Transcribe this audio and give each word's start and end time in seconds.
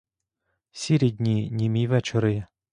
Сірі 0.71 1.11
дні, 1.11 1.49
німі 1.51 1.87
вечори. 1.87 2.47